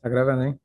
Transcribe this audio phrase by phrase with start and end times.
[0.00, 0.60] Tá gravando, hein?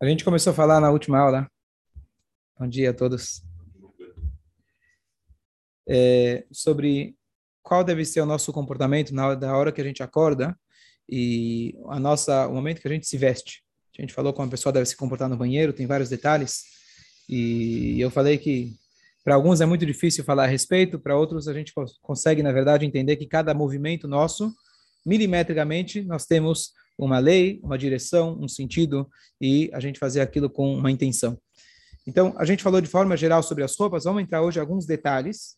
[0.00, 1.50] A gente começou a falar na última aula.
[2.58, 3.42] Bom dia a todos.
[5.88, 7.16] É, sobre
[7.62, 10.58] qual deve ser o nosso comportamento na hora, da hora que a gente acorda
[11.08, 13.64] e a nossa, o momento que a gente se veste.
[13.96, 16.64] A gente falou como a pessoa deve se comportar no banheiro, tem vários detalhes.
[17.28, 18.74] E eu falei que
[19.22, 21.72] para alguns é muito difícil falar a respeito, para outros a gente
[22.02, 24.54] consegue, na verdade, entender que cada movimento nosso
[25.04, 29.08] milimetricamente, nós temos uma lei, uma direção, um sentido,
[29.40, 31.38] e a gente fazer aquilo com uma intenção.
[32.06, 34.86] Então, a gente falou de forma geral sobre as roupas, vamos entrar hoje em alguns
[34.86, 35.56] detalhes,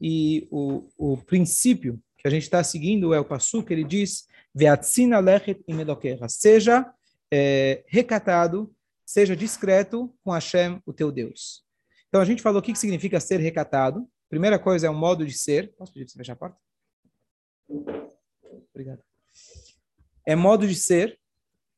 [0.00, 4.26] e o, o princípio que a gente está seguindo é o passo que ele diz,
[4.54, 6.90] Veatzina lechet imedokecha, seja
[7.30, 8.74] é, recatado,
[9.04, 11.62] seja discreto com Hashem, o teu Deus.
[12.08, 14.08] Então, a gente falou o que significa ser recatado.
[14.28, 15.72] Primeira coisa é um modo de ser.
[15.76, 16.56] Posso pedir para você fechar a porta?
[18.76, 19.02] Obrigado.
[20.26, 21.18] É modo de ser,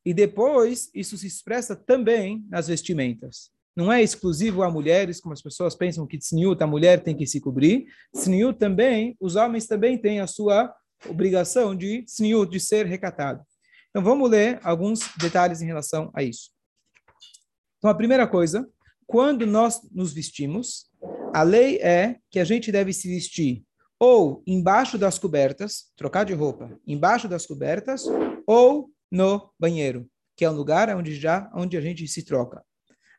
[0.05, 3.51] e depois isso se expressa também nas vestimentas.
[3.73, 7.25] Não é exclusivo a mulheres, como as pessoas pensam que tzniut, a mulher tem que
[7.25, 7.85] se cobrir.
[8.13, 10.75] Tzniut também, os homens também têm a sua
[11.07, 13.41] obrigação de tzniut, de ser recatado.
[13.89, 16.51] Então vamos ler alguns detalhes em relação a isso.
[17.77, 18.69] Então a primeira coisa,
[19.07, 20.91] quando nós nos vestimos,
[21.33, 23.63] a lei é que a gente deve se vestir
[23.99, 28.05] ou embaixo das cobertas, trocar de roupa, embaixo das cobertas,
[28.47, 32.63] ou no banheiro, que é um lugar onde já onde a gente se troca.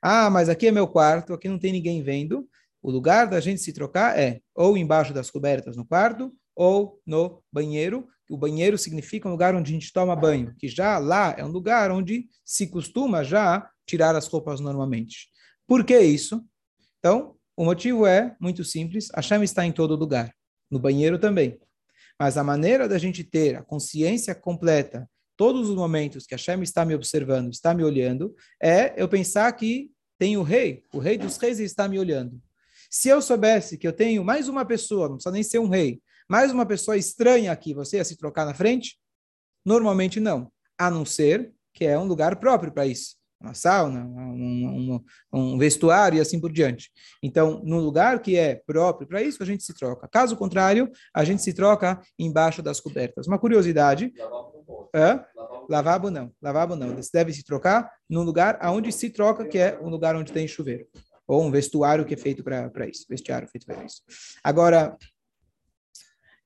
[0.00, 2.48] Ah, mas aqui é meu quarto, aqui não tem ninguém vendo.
[2.82, 7.42] O lugar da gente se trocar é ou embaixo das cobertas no quarto, ou no
[7.52, 8.08] banheiro.
[8.30, 11.50] O banheiro significa um lugar onde a gente toma banho, que já lá é um
[11.50, 15.28] lugar onde se costuma já tirar as roupas normalmente.
[15.66, 16.42] Por que isso?
[16.98, 20.32] Então, o motivo é muito simples, a chama está em todo lugar
[20.70, 21.58] no banheiro também.
[22.18, 26.62] Mas a maneira da gente ter a consciência completa, todos os momentos que a Shem
[26.62, 31.16] está me observando, está me olhando, é eu pensar que tem o rei, o rei
[31.16, 32.40] dos reis está me olhando.
[32.90, 36.02] Se eu soubesse que eu tenho mais uma pessoa, não precisa nem ser um rei,
[36.28, 38.98] mais uma pessoa estranha aqui, você ia se trocar na frente?
[39.64, 44.94] Normalmente não, a não ser que é um lugar próprio para isso uma sauna, um,
[44.94, 46.90] um, um, vestuário e assim por diante.
[47.22, 50.06] Então, no lugar que é próprio para isso, a gente se troca.
[50.08, 53.26] Caso contrário, a gente se troca embaixo das cobertas.
[53.26, 54.12] Uma curiosidade.
[54.94, 55.24] É?
[55.68, 56.32] Lavabo não.
[56.42, 56.96] Lavabo não.
[56.96, 60.46] Você deve se trocar no lugar aonde se troca, que é um lugar onde tem
[60.46, 60.86] chuveiro.
[61.26, 63.06] Ou um vestuário que é feito para isso.
[63.08, 64.02] Vestiário feito para isso.
[64.44, 64.96] Agora,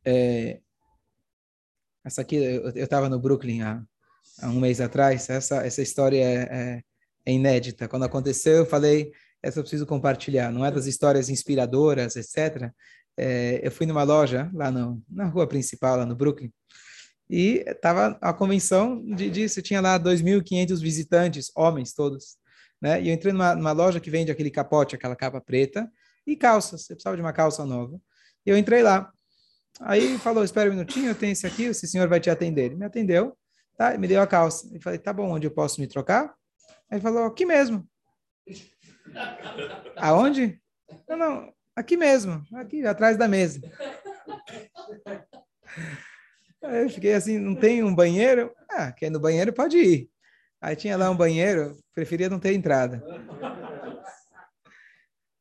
[0.04, 0.60] é,
[2.04, 3.82] essa aqui, eu estava no Brooklyn há
[4.40, 5.28] há um mês atrás.
[5.28, 6.82] Essa, essa história é, é,
[7.26, 7.88] é, inédita.
[7.88, 9.12] Quando aconteceu, eu falei,
[9.42, 10.50] essa eu preciso compartilhar.
[10.52, 12.70] Não é das histórias inspiradoras, etc.
[13.16, 16.52] É, eu fui numa loja lá no, na rua principal, lá no Brooklyn,
[17.28, 19.62] e estava a convenção de, disso.
[19.62, 22.36] Tinha lá 2.500 visitantes, homens todos.
[22.80, 23.02] Né?
[23.02, 25.90] E eu entrei numa, numa loja que vende aquele capote, aquela capa preta,
[26.26, 26.82] e calças.
[26.82, 27.98] Você precisava de uma calça nova.
[28.44, 29.10] E eu entrei lá.
[29.80, 32.66] Aí falou, espera um minutinho, eu tenho esse aqui, esse senhor vai te atender.
[32.66, 33.36] Ele me atendeu.
[33.76, 33.96] Tá?
[33.98, 34.68] Me deu a calça.
[34.74, 36.34] E falei, tá bom, onde eu posso me trocar?
[36.90, 37.86] Ele falou, aqui mesmo.
[39.96, 40.60] Aonde?
[41.08, 43.60] Não, não, aqui mesmo, aqui atrás da mesa.
[46.62, 48.50] Aí eu fiquei assim, não tem um banheiro?
[48.70, 50.10] Ah, quer ir no banheiro pode ir.
[50.60, 53.04] Aí tinha lá um banheiro, preferia não ter entrada.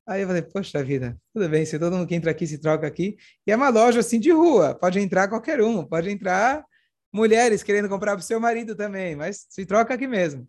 [0.06, 2.86] Aí eu falei, poxa vida, tudo bem, se todo mundo que entra aqui se troca
[2.86, 3.16] aqui.
[3.48, 6.66] E é uma loja assim de rua, pode entrar qualquer um, pode entrar
[7.14, 10.48] mulheres querendo comprar para o seu marido também, mas se troca aqui mesmo.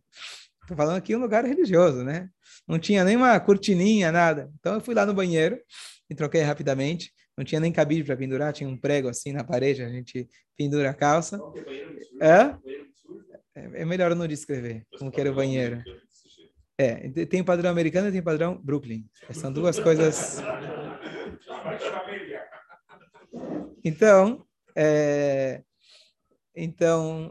[0.62, 2.30] Estou falando aqui um lugar religioso, né?
[2.66, 4.50] Não tinha nenhuma cortininha, nada.
[4.58, 5.60] Então eu fui lá no banheiro
[6.08, 7.12] e troquei rapidamente.
[7.36, 10.26] Não tinha nem cabide para pendurar, tinha um prego assim na parede, a gente
[10.56, 11.38] pendura a calça.
[12.20, 12.56] É?
[13.54, 15.82] É melhor eu não descrever como que era o banheiro.
[16.78, 19.04] É, tem o padrão americano e tem o padrão Brooklyn.
[19.32, 20.38] São duas coisas.
[23.86, 25.62] Então, é,
[26.54, 27.30] então,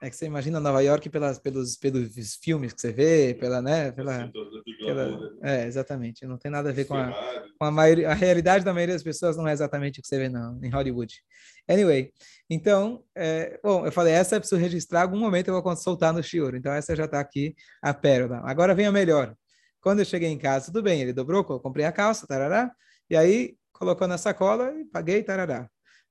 [0.00, 3.90] é que você imagina Nova York pelas, pelos, pelos filmes que você vê, pela, né,
[3.90, 4.30] pela,
[4.78, 7.12] pela é, exatamente, não tem nada a ver com a,
[7.58, 10.18] com a maioria, a realidade da maioria das pessoas não é exatamente o que você
[10.18, 11.20] vê não, em Hollywood.
[11.68, 12.12] Anyway,
[12.48, 16.22] então, é, bom, eu falei, essa eu preciso registrar, algum momento eu vou soltar no
[16.22, 18.40] Shiur, então essa já está aqui, a pérola.
[18.44, 19.34] Agora vem a melhor.
[19.80, 22.70] Quando eu cheguei em casa, tudo bem, ele dobrou, eu comprei a calça, tarará,
[23.10, 25.68] e aí colocou na sacola e paguei, tarará.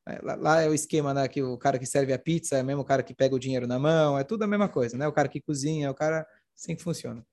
[0.07, 1.27] É, lá, é o esquema, né?
[1.27, 3.67] Que o cara que serve a pizza é o mesmo cara que pega o dinheiro
[3.67, 5.05] na mão, é tudo a mesma coisa, né?
[5.07, 6.25] O cara que cozinha, é o cara
[6.55, 7.25] assim que funciona.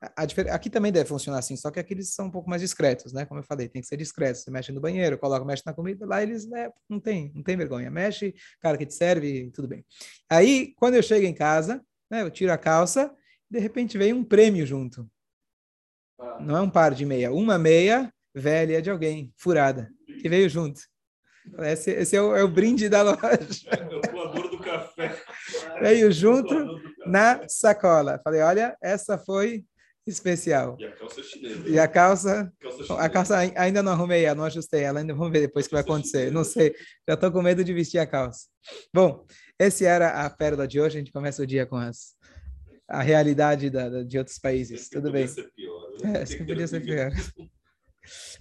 [0.00, 2.62] A, a, aqui também deve funcionar assim, só que aqui eles são um pouco mais
[2.62, 3.26] discretos, né?
[3.26, 4.38] Como eu falei, tem que ser discreto.
[4.38, 7.56] Você mexe no banheiro, coloca, mexe na comida, lá eles né, não tem, não tem
[7.56, 7.90] vergonha.
[7.90, 9.84] Mexe, cara que te serve, tudo bem.
[10.30, 13.12] Aí, quando eu chego em casa, né, eu tiro a calça,
[13.50, 15.10] de repente vem um prêmio junto.
[16.40, 19.90] Não é um par de meia, uma meia velha de alguém, furada,
[20.22, 20.80] que veio junto.
[21.58, 23.18] Esse, esse é, o, é, o, brinde da loja.
[23.66, 25.16] É o voador do café.
[25.80, 26.54] Veio junto
[27.06, 28.20] na sacola.
[28.24, 29.64] Falei, olha, essa foi
[30.06, 30.76] especial.
[30.78, 31.68] E a calça chinesa.
[31.68, 35.40] E a calça, calça a calça ainda não arrumei, não ajustei ela, ainda vamos ver
[35.40, 36.18] depois o que vai acontecer.
[36.18, 36.34] Chinesa.
[36.34, 36.74] Não sei,
[37.08, 38.46] já estou com medo de vestir a calça.
[38.92, 39.26] Bom,
[39.58, 40.96] esse era a pérola de hoje.
[40.96, 42.14] A gente começa o dia com as,
[42.88, 44.88] a realidade da, da de outros países.
[44.88, 45.26] Tudo bem.
[45.26, 46.22] Ser pior, né?
[46.22, 47.12] É, podia ser pior.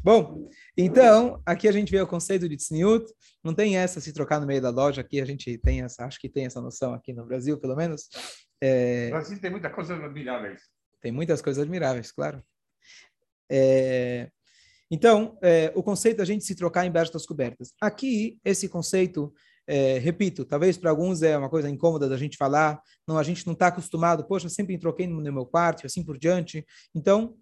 [0.03, 0.49] Bom,
[0.81, 3.05] então, aqui a gente vê o conceito de tzniut,
[3.43, 6.19] não tem essa se trocar no meio da loja, aqui a gente tem essa, acho
[6.19, 8.07] que tem essa noção aqui no Brasil, pelo menos.
[8.61, 9.05] É...
[9.05, 10.61] No Brasil tem muitas coisas admiráveis.
[11.01, 12.41] Tem muitas coisas admiráveis, claro.
[13.51, 14.29] É...
[14.91, 17.73] Então, é, o conceito da gente se trocar embaixo das cobertas.
[17.79, 19.31] Aqui, esse conceito,
[19.67, 23.45] é, repito, talvez para alguns é uma coisa incômoda da gente falar, não, a gente
[23.45, 26.65] não está acostumado, poxa, sempre troquei no meu quarto e assim por diante.
[26.95, 27.35] Então,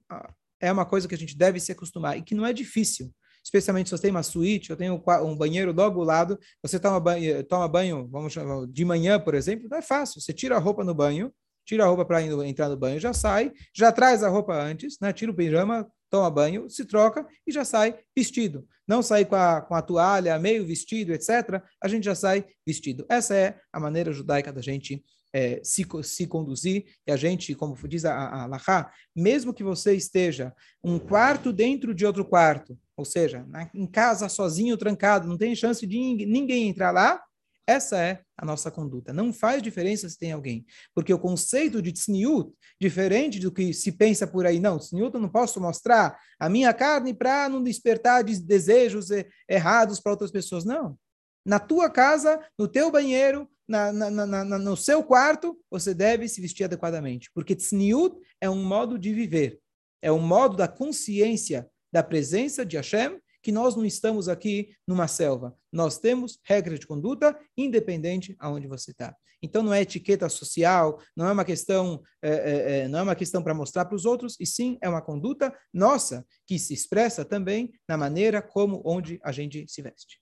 [0.60, 3.14] é uma coisa que a gente deve se acostumar e que não é difícil.
[3.48, 7.00] Especialmente se você tem uma suíte, eu tenho um banheiro logo ao lado, você toma
[7.00, 10.20] banho, toma banho vamos chamar, de manhã, por exemplo, não é fácil.
[10.20, 11.34] Você tira a roupa no banho,
[11.66, 15.14] tira a roupa para entrar no banho, já sai, já traz a roupa antes, né?
[15.14, 18.68] tira o pijama, toma banho, se troca e já sai vestido.
[18.86, 21.62] Não sai com a, com a toalha, meio vestido, etc.
[21.82, 23.06] A gente já sai vestido.
[23.08, 25.02] Essa é a maneira judaica da gente
[25.34, 29.94] é, se, se conduzir, e a gente, como diz a, a Lahá, mesmo que você
[29.94, 30.54] esteja
[30.84, 35.56] um quarto dentro de outro quarto, ou seja, na, em casa sozinho, trancado, não tem
[35.56, 37.22] chance de ninguém entrar lá,
[37.68, 39.12] essa é a nossa conduta.
[39.12, 40.66] Não faz diferença se tem alguém.
[40.96, 45.20] Porque o conceito de tzniut, diferente do que se pensa por aí, não, tzniut eu
[45.20, 49.10] não posso mostrar a minha carne para não despertar desejos
[49.50, 50.64] errados para outras pessoas.
[50.64, 50.98] Não.
[51.46, 56.40] Na tua casa, no teu banheiro, na, na, na, no seu quarto, você deve se
[56.40, 57.30] vestir adequadamente.
[57.34, 59.60] Porque tzniut é um modo de viver.
[60.02, 65.08] É um modo da consciência da presença de Hashem, que nós não estamos aqui numa
[65.08, 65.58] selva.
[65.72, 69.16] Nós temos regras de conduta independente aonde você está.
[69.42, 73.16] Então não é etiqueta social, não é uma questão, é, é, é não é uma
[73.16, 77.24] questão para mostrar para os outros, e sim é uma conduta nossa que se expressa
[77.24, 80.20] também na maneira como onde a gente se veste.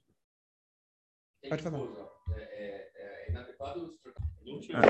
[1.47, 2.14] Pode falar.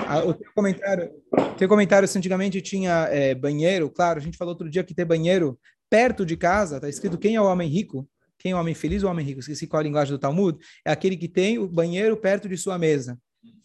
[0.08, 1.12] Ah, o teu comentário,
[1.58, 5.06] teu comentário se antigamente tinha é, banheiro, claro, a gente falou outro dia que ter
[5.06, 5.58] banheiro
[5.90, 8.08] perto de casa, está escrito quem é o homem rico,
[8.38, 10.92] quem é o homem feliz o homem rico, esqueci qual a linguagem do Talmud, é
[10.92, 13.18] aquele que tem o banheiro perto de sua mesa.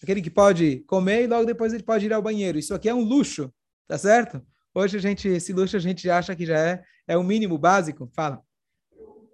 [0.02, 2.58] Aquele que pode comer e logo depois ele pode ir ao banheiro.
[2.58, 3.52] Isso aqui é um luxo,
[3.86, 4.40] tá certo?
[4.74, 8.10] Hoje a gente, esse luxo a gente acha que já é, é o mínimo básico.
[8.14, 8.42] Fala.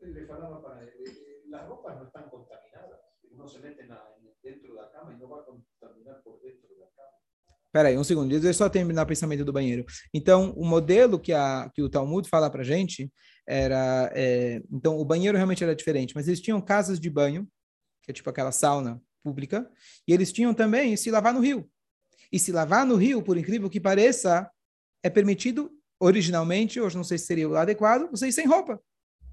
[0.02, 2.98] Ele falava para ele, as roupas não estão contaminadas.
[3.32, 3.86] Uno se mete
[4.42, 7.12] dentro da cama e não vai contaminar por dentro da cama.
[7.76, 9.84] Peraí, um segundo, deixa eu só terminar o pensamento do banheiro.
[10.14, 13.12] Então, o modelo que, a, que o Talmud fala para gente
[13.46, 14.10] era...
[14.14, 17.46] É, então, o banheiro realmente era diferente, mas eles tinham casas de banho,
[18.02, 19.70] que é tipo aquela sauna pública,
[20.08, 21.70] e eles tinham também se lavar no rio.
[22.32, 24.50] E se lavar no rio, por incrível que pareça,
[25.02, 25.70] é permitido
[26.00, 28.80] originalmente, hoje não sei se seria o adequado, vocês sem roupa.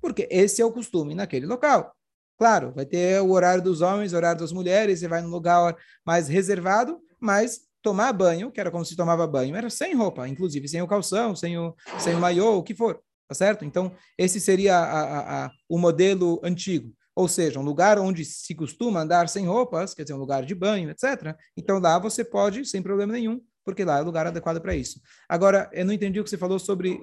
[0.01, 1.95] Porque esse é o costume naquele local.
[2.37, 5.77] Claro, vai ter o horário dos homens, o horário das mulheres, você vai num lugar
[6.05, 10.67] mais reservado, mas tomar banho, que era como se tomava banho, era sem roupa, inclusive
[10.67, 13.65] sem o calção, sem o, sem o maiô, o que for, tá certo?
[13.65, 16.91] Então, esse seria a, a, a, o modelo antigo.
[17.15, 20.55] Ou seja, um lugar onde se costuma andar sem roupas, quer dizer, um lugar de
[20.55, 21.37] banho, etc.
[21.55, 24.99] Então, lá você pode, sem problema nenhum, porque lá é o lugar adequado para isso.
[25.29, 26.99] Agora, eu não entendi o que você falou sobre.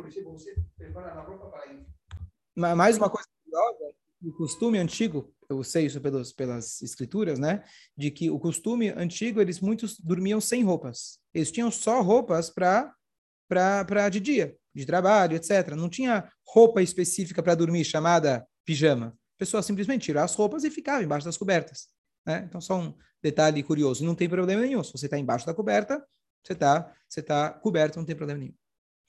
[2.56, 7.64] Mais uma coisa curiosa o costume antigo, eu sei isso pelas escrituras, né?
[7.96, 11.18] De que o costume antigo, eles muitos dormiam sem roupas.
[11.34, 15.70] Eles tinham só roupas para de dia, de trabalho, etc.
[15.76, 19.08] Não tinha roupa específica para dormir, chamada pijama.
[19.08, 21.88] A pessoa simplesmente tirava as roupas e ficava embaixo das cobertas.
[22.24, 22.44] Né?
[22.46, 24.04] Então, só um detalhe curioso.
[24.04, 24.84] Não tem problema nenhum.
[24.84, 26.04] Se você está embaixo da coberta,
[26.42, 28.54] você está você tá coberto, não tem problema nenhum.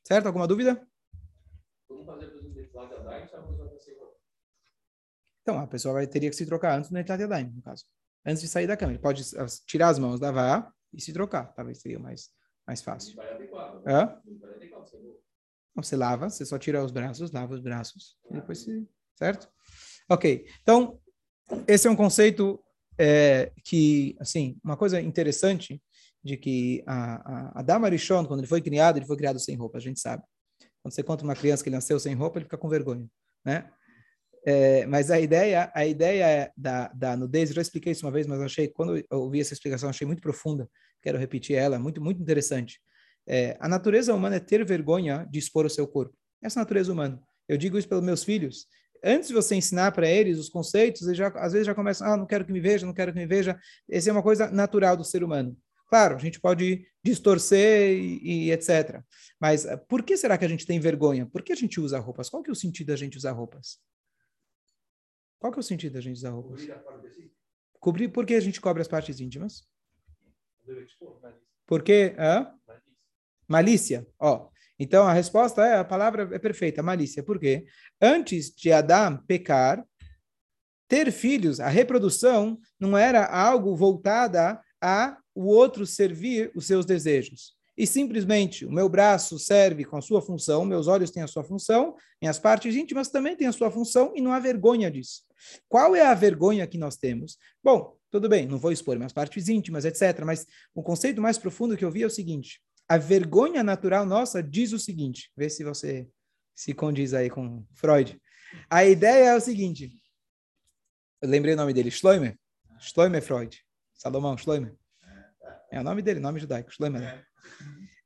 [0.08, 0.26] Certo?
[0.26, 0.88] Alguma dúvida?
[1.88, 2.52] Vamos fazer, por exemplo,
[5.42, 7.86] então, a pessoa vai, teria que se trocar antes do Netilat Yadayim, no caso.
[8.26, 8.92] Antes de sair da cama.
[8.92, 9.24] Ele pode
[9.66, 11.54] tirar as mãos da vá e se trocar.
[11.54, 12.30] Talvez seria mais,
[12.68, 13.20] mais fácil.
[13.86, 14.22] Hã?
[15.76, 18.88] Não, você lava, você só tira os braços, lava os braços, e depois se...
[19.16, 19.50] Certo?
[20.10, 20.46] Ok.
[20.62, 21.00] Então,
[21.68, 22.62] esse é um conceito
[22.98, 25.82] é, que, assim, uma coisa interessante
[26.24, 29.78] de que a, a Adam Arishon, quando ele foi criado, ele foi criado sem roupa,
[29.78, 30.24] a gente sabe.
[30.82, 33.08] Quando você conta uma criança que nasceu sem roupa, ele fica com vergonha,
[33.46, 33.72] né?
[34.46, 38.26] É, mas a ideia, a ideia da, da nudez, eu já expliquei isso uma vez,
[38.26, 40.68] mas achei, quando eu ouvi essa explicação, achei muito profunda,
[41.02, 42.80] quero repetir ela, muito, muito interessante.
[43.28, 46.16] É, a natureza humana é ter vergonha de expor o seu corpo.
[46.42, 47.22] Essa é natureza humana.
[47.48, 48.66] Eu digo isso pelos meus filhos.
[49.04, 52.18] Antes de você ensinar para eles os conceitos, eles já, às vezes já começam, ah,
[52.18, 53.60] não quero que me veja, não quero que me veja.
[53.90, 55.58] Essa é uma coisa natural do ser humano.
[55.88, 59.02] Claro, a gente pode distorcer e, e, etc.
[59.40, 61.26] Mas eh, por que será que a gente tem vergonha?
[61.26, 62.30] Por que a gente usa roupas?
[62.30, 63.78] Qual que é o sentido da gente usar roupas?
[65.42, 66.62] Qual que é o sentido da gente usar roupas?
[67.80, 69.68] Cobrir, por que a gente cobre as partes íntimas?
[71.66, 72.54] Porque, hã?
[73.48, 74.06] Malícia.
[74.20, 77.24] Ó, então a resposta é, a palavra é perfeita, malícia.
[77.24, 77.66] Por quê?
[78.00, 79.84] Antes de Adão pecar,
[80.88, 87.56] ter filhos, a reprodução não era algo voltada a o outro servir os seus desejos.
[87.76, 91.44] E simplesmente o meu braço serve com a sua função, meus olhos têm a sua
[91.44, 95.31] função, minhas partes íntimas também têm a sua função e não há vergonha disso.
[95.68, 97.38] Qual é a vergonha que nós temos?
[97.64, 100.24] Bom, tudo bem, não vou expor minhas partes íntimas, etc.
[100.26, 100.46] Mas
[100.76, 104.74] o conceito mais profundo que eu vi é o seguinte: a vergonha natural nossa diz
[104.74, 106.08] o seguinte, vê se você
[106.54, 108.20] se condiz aí com Freud.
[108.70, 109.90] A ideia é o seguinte,
[111.22, 112.38] eu lembrei o nome dele, Schleimer,
[112.80, 113.58] Schleimer Freud,
[113.94, 114.76] Salomão Schleimer.
[115.72, 116.98] É o nome dele, nome judaico, Shlomo.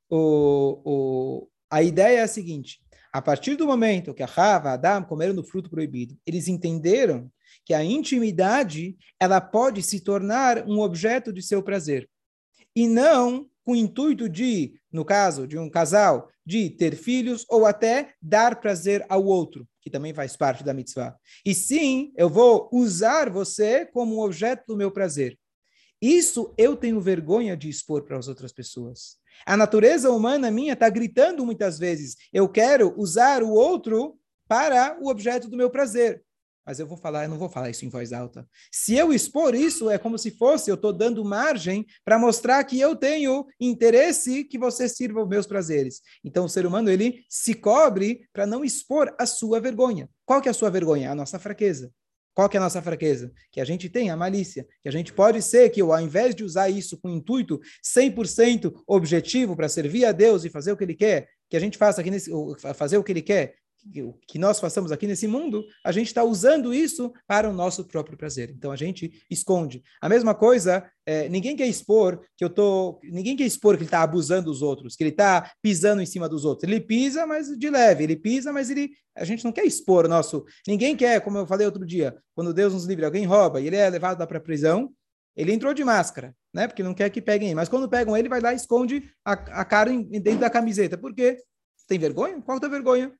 [0.08, 2.80] O, o, a ideia é a seguinte:
[3.16, 7.32] a partir do momento que a Rava, Adam comeram do fruto proibido, eles entenderam
[7.64, 12.10] que a intimidade ela pode se tornar um objeto de seu prazer
[12.74, 17.64] e não com o intuito de, no caso de um casal, de ter filhos ou
[17.64, 21.16] até dar prazer ao outro, que também faz parte da mitzvah.
[21.42, 25.38] E sim, eu vou usar você como um objeto do meu prazer.
[26.00, 29.16] Isso eu tenho vergonha de expor para as outras pessoas.
[29.44, 35.08] A natureza humana minha está gritando muitas vezes: eu quero usar o outro para o
[35.08, 36.22] objeto do meu prazer.
[36.66, 38.44] Mas eu vou falar, eu não vou falar isso em voz alta.
[38.72, 42.80] Se eu expor isso, é como se fosse eu estou dando margem para mostrar que
[42.80, 46.00] eu tenho interesse que você sirva os meus prazeres.
[46.24, 50.10] Então o ser humano ele se cobre para não expor a sua vergonha.
[50.24, 51.12] Qual que é a sua vergonha?
[51.12, 51.92] A nossa fraqueza.
[52.36, 53.32] Qual que é a nossa fraqueza?
[53.50, 56.44] Que a gente tem a malícia, que a gente pode ser que ao invés de
[56.44, 60.94] usar isso com intuito 100% objetivo para servir a Deus e fazer o que ele
[60.94, 62.30] quer, que a gente faça aqui nesse,
[62.74, 63.54] fazer o que ele quer,
[64.26, 68.16] que nós façamos aqui nesse mundo, a gente está usando isso para o nosso próprio
[68.16, 68.50] prazer.
[68.50, 69.82] Então a gente esconde.
[70.00, 73.86] A mesma coisa, é, ninguém quer expor que eu tô, ninguém quer expor que ele
[73.86, 76.68] está abusando dos outros, que ele está pisando em cima dos outros.
[76.68, 78.04] Ele pisa, mas de leve.
[78.04, 80.44] Ele pisa, mas ele, a gente não quer expor o nosso.
[80.66, 83.76] Ninguém quer, como eu falei outro dia, quando Deus nos livre, alguém rouba e ele
[83.76, 84.90] é levado para a prisão.
[85.36, 86.66] Ele entrou de máscara, né?
[86.66, 87.54] Porque não quer que peguem.
[87.54, 90.96] Mas quando pegam ele, vai lá e esconde a, a cara dentro da camiseta.
[90.96, 91.36] Por quê?
[91.86, 92.40] Tem vergonha?
[92.40, 93.12] Qual é a vergonha?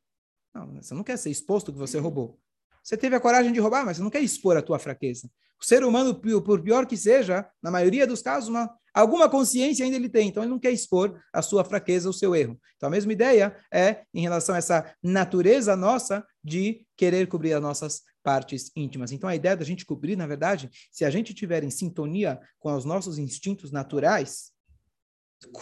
[0.57, 2.39] Não, você não quer ser exposto que você roubou.
[2.83, 5.29] Você teve a coragem de roubar, mas você não quer expor a tua fraqueza.
[5.61, 9.97] O ser humano, por pior que seja, na maioria dos casos, uma, alguma consciência ainda
[9.97, 10.29] ele tem.
[10.29, 12.59] Então, ele não quer expor a sua fraqueza, o seu erro.
[12.77, 17.63] Então, a mesma ideia é em relação a essa natureza nossa de querer cobrir as
[17.63, 19.13] nossas partes íntimas.
[19.13, 22.73] Então, a ideia da gente cobrir, na verdade, se a gente tiver em sintonia com
[22.73, 24.53] os nossos instintos naturais,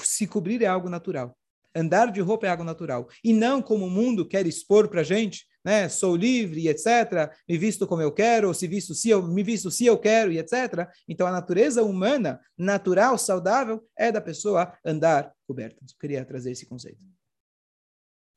[0.03, 1.37] se cobrir é algo natural.
[1.75, 3.09] Andar de roupa é algo natural.
[3.23, 5.88] E não como o mundo quer expor para a gente, né?
[5.88, 7.33] Sou livre, etc.
[7.49, 10.31] Me visto como eu quero, ou se visto se eu me visto se eu quero,
[10.31, 10.88] e etc.
[11.09, 15.76] Então a natureza humana, natural, saudável, é da pessoa andar coberta.
[15.83, 17.02] Eu queria trazer esse conceito.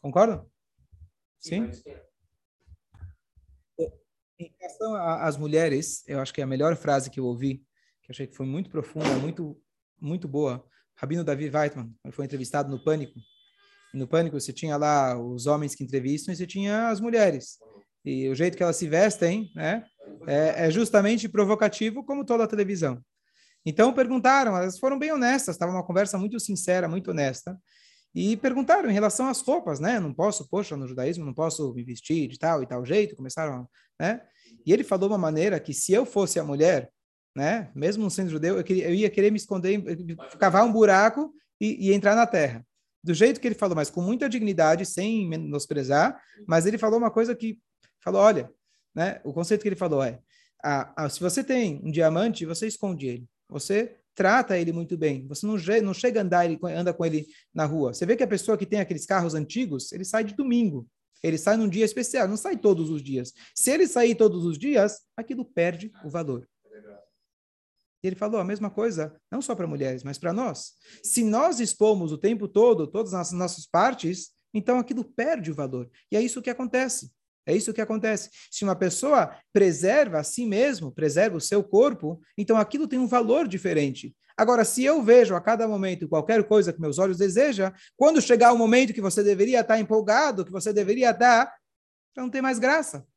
[0.01, 0.50] Concordam?
[1.39, 1.70] Sim?
[4.39, 7.58] Em relação às mulheres, eu acho que é a melhor frase que eu ouvi,
[8.01, 9.60] que eu achei que foi muito profunda, muito,
[10.00, 10.63] muito boa,
[10.98, 13.20] Rabino Davi Weitman, ele foi entrevistado no Pânico.
[13.94, 17.58] E no Pânico você tinha lá os homens que entrevistam e você tinha as mulheres.
[18.04, 19.86] E o jeito que elas se vestem né,
[20.27, 23.01] é, é justamente provocativo, como toda a televisão.
[23.66, 27.58] Então perguntaram, elas foram bem honestas, estava uma conversa muito sincera, muito honesta.
[28.16, 30.00] E perguntaram em relação às roupas, né?
[30.00, 33.16] Não posso, poxa, no judaísmo não posso me vestir de tal e tal jeito.
[33.16, 34.22] Começaram, né?
[34.66, 36.89] E ele falou uma maneira que se eu fosse a mulher,
[37.38, 37.70] né?
[37.75, 39.79] Mesmo sendo judeu, eu, queria, eu ia querer me esconder,
[40.39, 42.65] cavar um buraco e, e, entrar na terra.
[43.03, 47.12] Do jeito que ele falou, mas com muita dignidade, sem menosprezar, mas ele falou uma
[47.12, 47.60] coisa que
[48.03, 48.50] falou, olha,
[48.94, 49.22] né?
[49.24, 50.20] O conceito que ele falou é,
[50.63, 53.25] a, a, se você tem um diamante, você esconde ele.
[53.50, 55.27] Você trata ele muito bem.
[55.27, 57.94] Você não, não chega a andar, ele anda com ele na rua.
[57.94, 60.88] Você vê que a pessoa que tem aqueles carros antigos, ele sai de domingo.
[61.22, 63.32] Ele sai num dia especial, não sai todos os dias.
[63.53, 66.48] Se ele sair todos os dias, aquilo perde o valor.
[68.08, 70.74] Ele falou a mesma coisa, não só para mulheres, mas para nós.
[71.04, 75.90] Se nós expomos o tempo todo todas as nossas partes, então aquilo perde o valor.
[76.12, 77.12] E é isso que acontece.
[77.46, 78.30] É isso que acontece.
[78.52, 83.08] Se uma pessoa preserva a si mesmo, preserva o seu corpo, então aquilo tem um
[83.08, 84.14] valor diferente.
[84.36, 88.52] Agora, se eu vejo a cada momento qualquer coisa que meus olhos desejam, quando chegar
[88.52, 91.52] o momento que você deveria estar empolgado, que você deveria estar,
[92.12, 93.08] então não tem mais graça.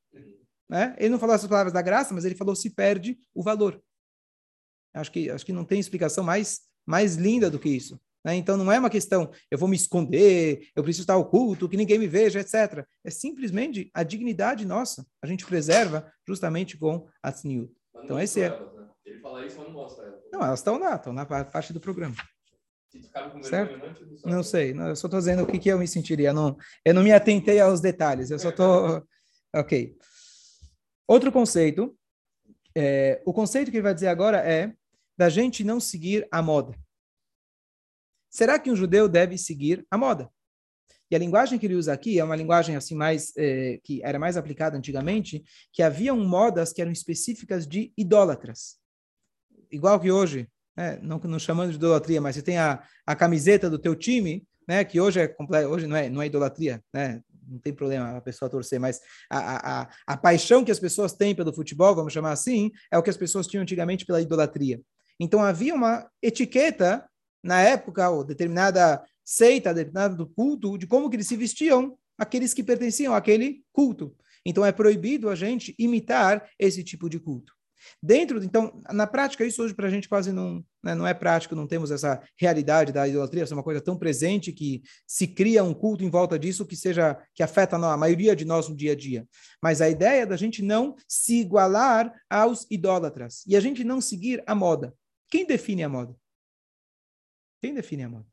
[0.68, 0.94] Né?
[0.98, 3.82] Ele não falou essas palavras da graça, mas ele falou se perde o valor.
[4.94, 8.00] Acho que, acho que não tem explicação mais, mais linda do que isso.
[8.24, 8.34] Né?
[8.36, 11.98] Então não é uma questão, eu vou me esconder, eu preciso estar oculto, que ninguém
[11.98, 12.86] me veja, etc.
[13.04, 15.06] É simplesmente a dignidade nossa.
[15.22, 17.72] A gente preserva justamente com a tzniut.
[18.04, 18.46] Então esse é...
[18.46, 18.88] Elas, né?
[19.04, 20.20] Ele fala isso, mas não mostra elas.
[20.32, 22.14] Não, elas estão lá, estão na parte do programa.
[23.42, 23.78] Certo?
[24.24, 26.32] não, sei, não, eu só estou dizendo o que, que eu me sentiria.
[26.32, 29.06] Não, eu não me atentei aos detalhes, eu só estou...
[29.52, 29.96] Ok.
[31.08, 31.98] Outro conceito,
[32.76, 34.72] é, o conceito que ele vai dizer agora é
[35.20, 36.74] da gente não seguir a moda.
[38.30, 40.30] Será que um judeu deve seguir a moda?
[41.10, 44.18] E a linguagem que ele usa aqui é uma linguagem assim mais eh, que era
[44.18, 48.78] mais aplicada antigamente, que haviam modas que eram específicas de idólatras.
[49.70, 53.68] Igual que hoje, né, não, não chamando de idolatria, mas você tem a, a camiseta
[53.68, 57.22] do teu time, né, que hoje é comple- hoje não é não é idolatria, né?
[57.46, 61.34] Não tem problema a pessoa torcer, mas a, a, a paixão que as pessoas têm
[61.34, 64.80] pelo futebol, vamos chamar assim, é o que as pessoas tinham antigamente pela idolatria.
[65.20, 67.06] Então havia uma etiqueta
[67.44, 72.62] na época, ou determinada seita, determinado culto, de como que eles se vestiam, aqueles que
[72.62, 74.16] pertenciam àquele culto.
[74.44, 77.52] Então é proibido a gente imitar esse tipo de culto.
[78.02, 81.54] Dentro, então, na prática, isso hoje para a gente quase não, né, não é prático,
[81.54, 85.64] não temos essa realidade da idolatria, essa é uma coisa tão presente que se cria
[85.64, 88.92] um culto em volta disso que seja que afeta a maioria de nós no dia
[88.92, 89.26] a dia.
[89.62, 94.00] Mas a ideia é da gente não se igualar aos idólatras e a gente não
[94.00, 94.94] seguir a moda.
[95.30, 96.14] Quem define a moda?
[97.60, 98.26] Quem define a moda?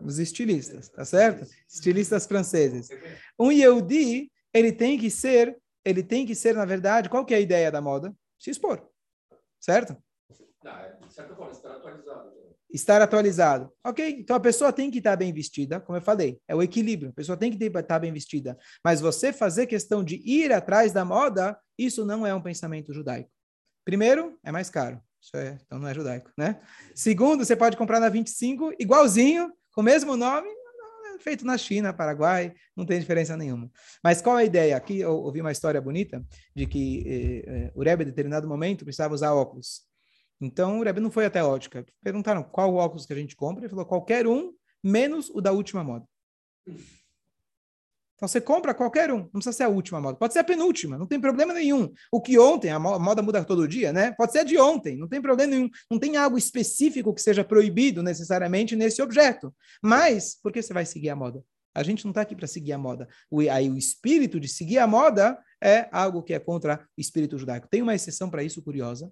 [0.00, 1.46] Os estilistas, tá certo?
[1.68, 2.88] Estilistas franceses.
[3.38, 7.36] Um Yehudi, ele tem que ser, ele tem que ser, na verdade, qual que é
[7.36, 8.14] a ideia da moda?
[8.38, 8.88] Se expor,
[9.60, 9.94] certo?
[10.64, 12.30] Não, é, de certa forma, está atualizado.
[12.30, 12.40] né?
[12.72, 13.72] Estar atualizado.
[13.84, 17.10] Ok, então a pessoa tem que estar bem vestida, como eu falei, é o equilíbrio.
[17.10, 18.56] A pessoa tem que estar bem vestida.
[18.82, 23.30] Mas você fazer questão de ir atrás da moda, isso não é um pensamento judaico.
[23.90, 25.02] Primeiro, é mais caro.
[25.20, 26.60] Isso é, então não é judaico, né?
[26.94, 30.48] Segundo, você pode comprar na 25, igualzinho, com o mesmo nome,
[31.18, 33.68] feito na China, Paraguai, não tem diferença nenhuma.
[34.00, 34.76] Mas qual é a ideia?
[34.76, 36.24] Aqui eu ouvi uma história bonita
[36.54, 39.80] de que eh, eh, o Rebbe, em determinado momento, precisava usar óculos.
[40.40, 41.84] Então, o Rebbe não foi até a ótica.
[42.00, 43.62] Perguntaram qual óculos que a gente compra.
[43.62, 44.52] Ele falou, qualquer um,
[44.84, 46.06] menos o da última moda.
[48.20, 49.20] Então, você compra qualquer um.
[49.20, 50.18] Não precisa ser a última moda.
[50.18, 50.98] Pode ser a penúltima.
[50.98, 51.90] Não tem problema nenhum.
[52.12, 54.12] O que ontem, a mo- a moda muda todo dia, né?
[54.12, 54.94] Pode ser a de ontem.
[54.98, 55.70] Não tem problema nenhum.
[55.90, 59.54] Não tem algo específico que seja proibido necessariamente nesse objeto.
[59.82, 61.42] Mas, por que você vai seguir a moda?
[61.74, 63.08] A gente não está aqui para seguir a moda.
[63.30, 67.38] O, aí, o espírito de seguir a moda é algo que é contra o espírito
[67.38, 67.68] judaico.
[67.70, 69.10] Tem uma exceção para isso curiosa,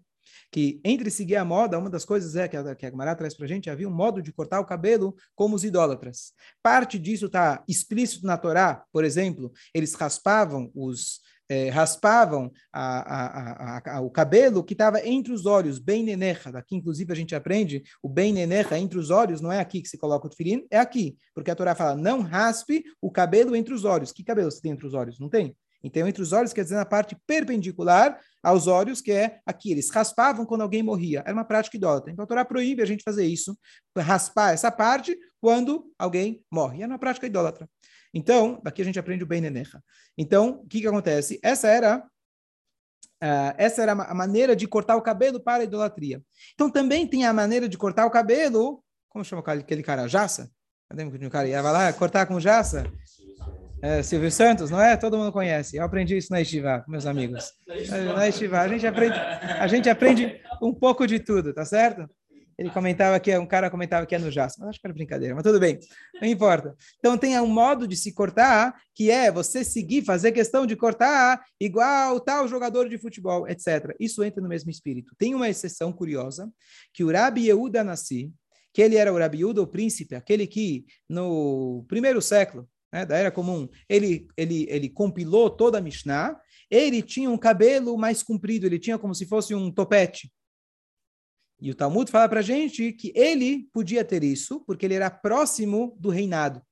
[0.51, 3.35] que entre seguir a moda, uma das coisas é que a, que a Gemara traz
[3.35, 6.33] para a gente, havia um modo de cortar o cabelo como os idólatras.
[6.62, 11.20] Parte disso está explícito na Torá, por exemplo, eles raspavam os
[11.51, 16.53] eh, raspavam a- a- a- o cabelo que estava entre os olhos, bem nenecha.
[16.53, 19.88] Daqui, inclusive, a gente aprende o bem nenecha entre os olhos, não é aqui que
[19.88, 21.16] se coloca o tefilim, é aqui.
[21.35, 24.12] Porque a Torá fala, não raspe o cabelo entre os olhos.
[24.12, 25.18] Que cabelo você tem entre os olhos?
[25.18, 25.57] Não tem.
[25.83, 29.71] Então, entre os olhos quer dizer na parte perpendicular aos olhos, que é aqui.
[29.71, 31.21] Eles raspavam quando alguém morria.
[31.21, 32.12] Era uma prática idólatra.
[32.12, 33.57] Então, a Torá proíbe a gente fazer isso,
[33.97, 36.83] raspar essa parte quando alguém morre.
[36.83, 37.69] Era uma prática idólatra.
[38.12, 39.43] Então, daqui a gente aprende o bem.
[40.17, 41.38] Então, o que, que acontece?
[41.43, 42.05] Essa era
[43.21, 46.23] ah, essa era a ma- a maneira de cortar o cabelo para a idolatria.
[46.55, 50.09] Então, também tem a maneira de cortar o cabelo, como chama aquele- cara?
[50.09, 50.51] Jaça?
[50.91, 52.85] Que o cara ia lá cortar com jaça?
[53.81, 54.97] É, Silvio Santos, não é?
[54.97, 55.77] Todo mundo conhece.
[55.77, 57.53] Eu aprendi isso na Estivá, meus amigos.
[57.69, 62.09] É, Na Estivá, a gente aprende, a gente aprende um pouco de tudo, tá certo?
[62.59, 65.33] Ele comentava que um cara comentava que é no jaça, mas acho que era brincadeira,
[65.33, 65.79] mas tudo bem,
[66.21, 66.75] não importa.
[66.99, 71.41] Então tem um modo de se cortar que é você seguir, fazer questão de cortar
[71.61, 73.95] igual tal jogador de futebol, etc.
[74.01, 75.14] Isso entra no mesmo espírito.
[75.17, 76.51] Tem uma exceção curiosa
[76.93, 78.33] que o Rabi Yehuda Nassi,
[78.75, 83.16] que ele era o Rabi Yehuda, o príncipe, aquele que no primeiro século né, da
[83.16, 88.66] Era Comum, ele, ele, ele compilou toda a Mishnah, ele tinha um cabelo mais comprido,
[88.66, 90.33] ele tinha como se fosse um topete.
[91.61, 95.11] E o Talmud fala para a gente que ele podia ter isso, porque ele era
[95.11, 96.62] próximo do reinado.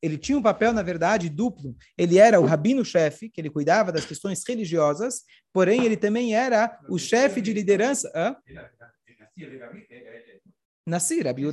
[0.00, 1.76] Ele tinha um papel, na verdade, duplo.
[1.96, 6.96] Ele era o rabino-chefe, que ele cuidava das questões religiosas, porém ele também era o
[6.96, 8.08] chefe de liderança.
[8.14, 8.36] Hã?
[9.36, 10.40] El Gabi, eh, eh, eh,
[10.86, 11.44] Nassi, Rabi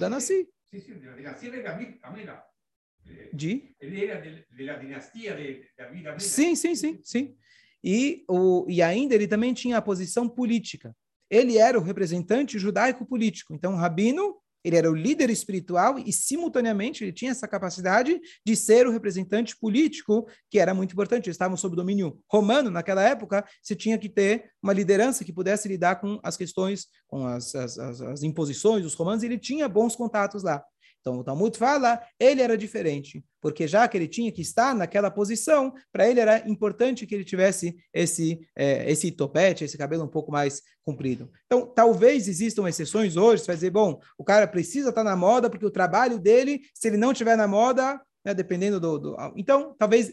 [3.33, 6.23] de Ele era de, la dinastia de Amelech.
[6.23, 7.35] Sim, sim, sim, sim.
[7.83, 10.95] E, o, e ainda ele também tinha a posição política.
[11.29, 13.53] Ele era o representante judaico político.
[13.53, 18.55] Então, o rabino, ele era o líder espiritual e, simultaneamente, ele tinha essa capacidade de
[18.55, 21.27] ser o representante político, que era muito importante.
[21.27, 25.67] Eles estavam sob domínio romano naquela época, você tinha que ter uma liderança que pudesse
[25.67, 29.69] lidar com as questões, com as, as, as, as imposições dos romanos, e ele tinha
[29.69, 30.63] bons contatos lá.
[31.07, 35.11] Então, o Talmud fala, ele era diferente, porque já que ele tinha que estar naquela
[35.11, 40.07] posição, para ele era importante que ele tivesse esse, é, esse topete, esse cabelo um
[40.07, 41.29] pouco mais comprido.
[41.45, 45.47] Então, talvez existam exceções hoje, você vai dizer, bom, o cara precisa estar na moda,
[45.47, 49.75] porque o trabalho dele, se ele não estiver na moda, né, dependendo do, do, Então,
[49.77, 50.11] talvez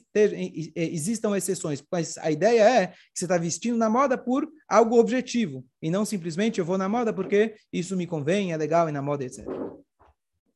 [0.77, 5.65] existam exceções, mas a ideia é que você está vestindo na moda por algo objetivo,
[5.81, 9.01] e não simplesmente eu vou na moda porque isso me convém, é legal e na
[9.01, 9.43] moda, etc.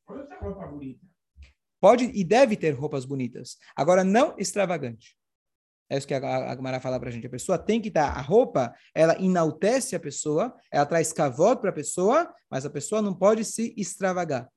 [0.07, 1.05] Roupa bonita.
[1.81, 3.57] Pode e deve ter roupas bonitas.
[3.75, 5.16] Agora, não extravagante.
[5.88, 7.27] É isso que a Agmará fala para a gente.
[7.27, 8.09] A pessoa tem que estar.
[8.09, 13.01] A roupa, ela enaltece a pessoa, ela traz cavoto para a pessoa, mas a pessoa
[13.01, 14.49] não pode se extravagar.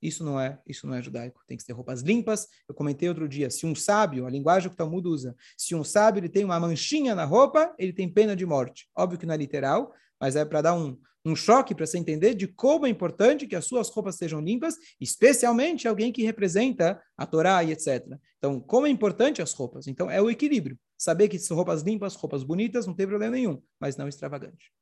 [0.00, 1.42] Isso não é, isso não é judaico.
[1.48, 2.46] Tem que ter roupas limpas.
[2.68, 5.82] Eu comentei outro dia, se um sábio, a linguagem que o Talmud usa, se um
[5.82, 8.88] sábio ele tem uma manchinha na roupa, ele tem pena de morte.
[8.96, 12.34] Óbvio que não é literal, mas é para dar um, um choque para você entender
[12.34, 17.26] de como é importante que as suas roupas sejam limpas, especialmente alguém que representa a
[17.26, 18.06] Torá e etc.
[18.38, 19.86] Então, como é importante as roupas?
[19.86, 20.78] Então, é o equilíbrio.
[20.96, 24.72] Saber que são roupas limpas, roupas bonitas, não tem problema nenhum, mas não extravagante.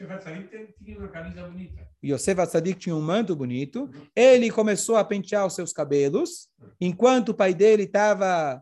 [0.00, 1.88] Yosef Hatzadik tinha uma camisa bonita.
[2.02, 3.88] Yosef Atzadik tinha um manto bonito.
[4.14, 6.48] Ele começou a pentear os seus cabelos,
[6.80, 8.60] enquanto o pai dele estava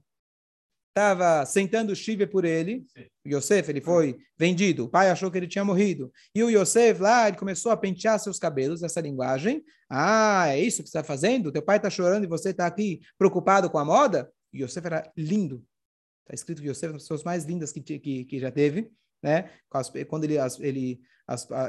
[0.93, 2.85] estava sentando chive por ele.
[3.25, 4.85] O Yosef, ele foi vendido.
[4.85, 6.13] O pai achou que ele tinha morrido.
[6.35, 9.65] E o Yosef lá, ele começou a pentear seus cabelos, essa linguagem.
[9.89, 11.51] Ah, é isso que você está fazendo?
[11.51, 14.31] Teu pai está chorando e você está aqui preocupado com a moda?
[14.53, 15.65] O Yosef era lindo.
[16.25, 18.91] Está escrito que Yosef é uma das pessoas mais lindas que, que, que já teve.
[19.23, 19.51] Né?
[20.09, 21.01] Quando ele, ele,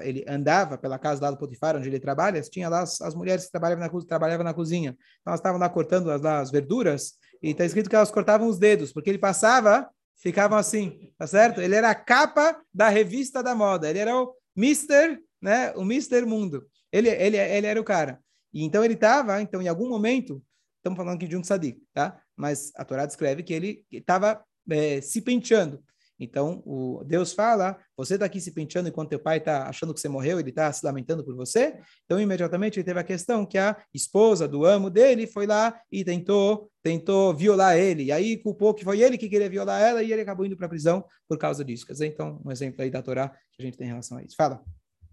[0.02, 3.46] ele andava pela casa lá do Potifar, onde ele trabalha, tinha lá as, as mulheres
[3.46, 4.92] que trabalhavam na, trabalhavam na cozinha.
[5.22, 8.58] Então, elas estavam lá cortando as, as verduras e está escrito que elas cortavam os
[8.58, 11.62] dedos, porque ele passava, ficavam assim, tá certo?
[11.62, 13.90] Ele era a capa da revista da moda.
[13.90, 15.72] Ele era o Mister, né?
[15.76, 16.66] O Mister Mundo.
[16.92, 18.20] Ele, ele, ele era o cara.
[18.54, 20.42] E então ele estava, então em algum momento,
[20.78, 22.20] estamos falando aqui de um sadiq, tá?
[22.36, 25.84] Mas a Torá descreve que ele estava é, se penteando.
[26.20, 30.00] Então, o Deus fala, você está aqui se penteando enquanto teu pai está achando que
[30.00, 31.78] você morreu, ele está se lamentando por você.
[32.06, 36.04] Então, imediatamente, ele teve a questão que a esposa do amo dele foi lá e
[36.04, 38.04] tentou tentou violar ele.
[38.04, 40.66] E aí culpou que foi ele que queria violar ela e ele acabou indo para
[40.66, 41.86] a prisão por causa disso.
[41.86, 44.24] Quer dizer, então, um exemplo aí da Torá que a gente tem em relação a
[44.24, 44.36] isso.
[44.36, 44.62] Fala.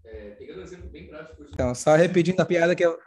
[0.03, 1.45] É, pegando um exemplo bem prático.
[1.49, 2.97] Então, só repetindo a piada que eu...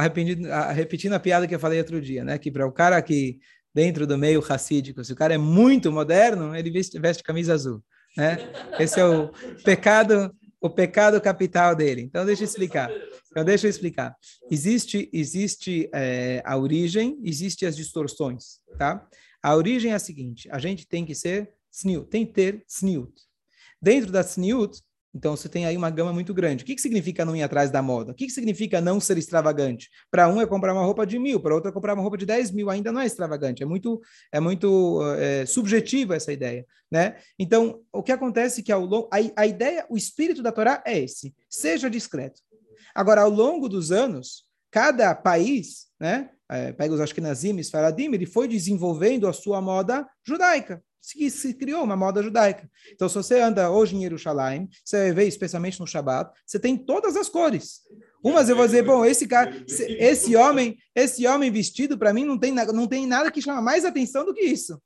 [0.00, 2.38] Repetindo, repetindo a piada que eu falei outro dia, né?
[2.38, 3.38] Que para o cara que
[3.76, 5.04] dentro do meio racídico.
[5.04, 7.84] Se o cara é muito moderno, ele veste, veste camisa azul,
[8.16, 8.38] né?
[8.80, 9.28] Esse é o
[9.62, 12.00] pecado, o pecado capital dele.
[12.00, 12.90] Então deixa eu explicar.
[13.30, 14.16] Então deixa eu explicar.
[14.50, 19.06] Existe, existe é, a origem, existe as distorções, tá?
[19.42, 23.12] A origem é a seguinte: a gente tem que ser sniut, tem que ter sniut.
[23.82, 24.80] Dentro da sniut,
[25.16, 26.62] então, você tem aí uma gama muito grande.
[26.62, 28.12] O que, que significa não ir atrás da moda?
[28.12, 29.88] O que, que significa não ser extravagante?
[30.10, 32.26] Para um é comprar uma roupa de mil, para outro é comprar uma roupa de
[32.26, 32.68] 10 mil.
[32.68, 33.62] Ainda não é extravagante.
[33.62, 33.98] É muito,
[34.30, 36.66] é muito é, subjetiva essa ideia.
[36.90, 37.16] Né?
[37.38, 40.82] Então, o que acontece é que ao longo, a, a ideia, o espírito da Torá
[40.86, 42.42] é esse: seja discreto.
[42.94, 48.26] Agora, ao longo dos anos, cada país, né, é, pega os Ashkenazim e Faradim, ele
[48.26, 52.68] foi desenvolvendo a sua moda judaica se, se criou uma moda judaica.
[52.92, 57.16] Então, se você anda hoje em Jerusalém, você ver, especialmente no Shabat, você tem todas
[57.16, 57.82] as cores.
[58.24, 62.36] Umas eu vou dizer, bom, esse cara, esse homem, esse homem vestido, para mim, não
[62.36, 64.82] tem, não tem nada que chama mais atenção do que isso.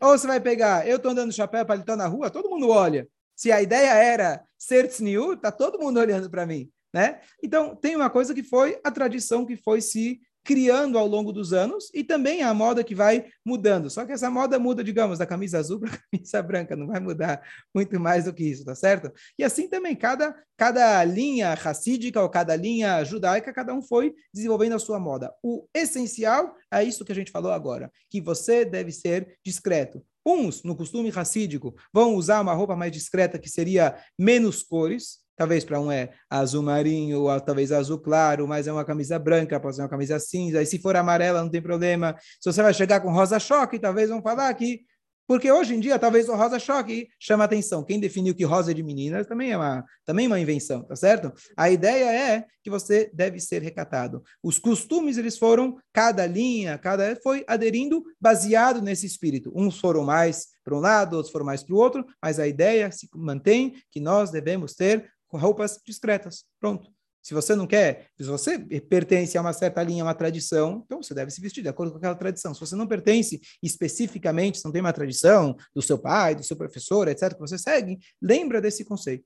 [0.00, 3.06] Ou você vai pegar, eu estou andando chapéu paletó na rua, todo mundo olha.
[3.36, 7.20] Se a ideia era ser tzniu, tá todo mundo olhando para mim, né?
[7.40, 11.52] Então, tem uma coisa que foi a tradição que foi se criando ao longo dos
[11.52, 13.88] anos e também a moda que vai mudando.
[13.88, 17.00] Só que essa moda muda, digamos, da camisa azul para a camisa branca, não vai
[17.00, 17.42] mudar
[17.74, 19.12] muito mais do que isso, tá certo?
[19.38, 24.74] E assim também, cada, cada linha racídica ou cada linha judaica, cada um foi desenvolvendo
[24.74, 25.32] a sua moda.
[25.42, 30.04] O essencial é isso que a gente falou agora, que você deve ser discreto.
[30.24, 35.64] Uns, no costume racídico, vão usar uma roupa mais discreta que seria menos cores, Talvez
[35.64, 39.74] para um é azul marinho, ou talvez azul claro, mas é uma camisa branca, pode
[39.74, 40.62] ser uma camisa cinza.
[40.62, 42.14] E se for amarela, não tem problema.
[42.40, 44.82] Se você vai chegar com rosa choque, talvez vão falar que
[45.26, 47.82] Porque hoje em dia, talvez o rosa choque chama atenção.
[47.82, 50.94] Quem definiu que rosa é de meninas também é uma, também é uma invenção, tá
[50.94, 51.32] certo?
[51.56, 54.22] A ideia é que você deve ser recatado.
[54.42, 59.52] Os costumes, eles foram, cada linha, cada foi aderindo baseado nesse espírito.
[59.56, 62.92] Uns foram mais para um lado, outros foram mais para o outro, mas a ideia
[62.92, 66.44] se mantém que nós devemos ter roupas discretas.
[66.60, 66.90] Pronto.
[67.22, 71.14] Se você não quer, se você pertence a uma certa linha, uma tradição, então você
[71.14, 72.52] deve se vestir de acordo com aquela tradição.
[72.52, 76.56] Se você não pertence especificamente, se não tem uma tradição do seu pai, do seu
[76.56, 79.24] professor, etc., que você segue, lembra desse conceito.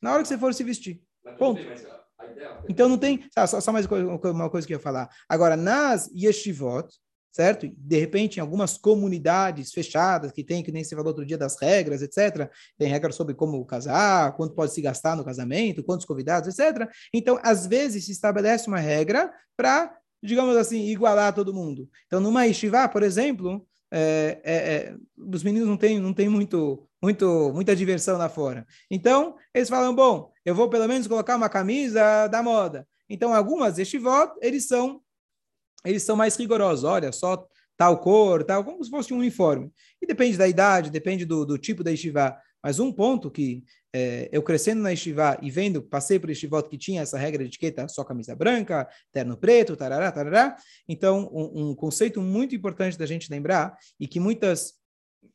[0.00, 1.02] Na hora que você for se vestir.
[1.38, 1.60] Ponto.
[2.66, 3.28] Então não tem.
[3.46, 5.10] Só, só mais uma coisa que eu ia falar.
[5.28, 6.88] Agora, nas yeshivot,
[7.34, 7.68] certo?
[7.76, 11.60] De repente, em algumas comunidades fechadas, que tem, que nem se falou outro dia das
[11.60, 16.56] regras, etc., tem regras sobre como casar, quanto pode se gastar no casamento, quantos convidados,
[16.56, 16.88] etc.
[17.12, 19.92] Então, às vezes, se estabelece uma regra para,
[20.22, 21.90] digamos assim, igualar todo mundo.
[22.06, 26.88] Então, numa yeshiva, por exemplo, é, é, é, os meninos não têm, não têm muito,
[27.02, 28.64] muito, muita diversão lá fora.
[28.88, 32.86] Então, eles falam, bom, eu vou pelo menos colocar uma camisa da moda.
[33.10, 35.00] Então, algumas yeshivot, eles são
[35.84, 36.84] eles são mais rigorosos.
[36.84, 39.70] Olha, só tal cor, tal, como se fosse um uniforme.
[40.00, 42.40] E depende da idade, depende do, do tipo da estivá.
[42.62, 46.78] Mas um ponto que é, eu crescendo na estivá e vendo, passei por estivot que
[46.78, 50.56] tinha essa regra de etiqueta, só camisa branca, terno preto, tarará, tarará.
[50.88, 54.74] Então, um, um conceito muito importante da gente lembrar e que muitas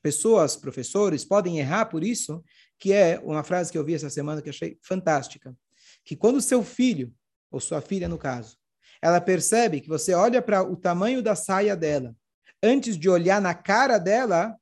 [0.02, 2.44] pessoas, professores, podem errar por isso,
[2.80, 5.56] que é uma frase que eu vi essa semana que achei fantástica,
[6.04, 7.14] que quando seu filho,
[7.52, 8.58] ou sua filha no caso,
[9.02, 12.16] ela percebe que você olha para o tamanho da saia dela,
[12.62, 14.56] antes de olhar na cara dela,